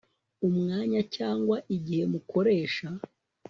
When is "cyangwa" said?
1.15-1.57